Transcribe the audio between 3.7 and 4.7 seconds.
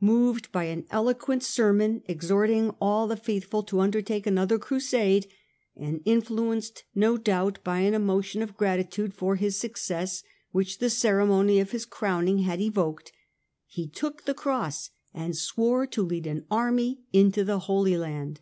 undertake another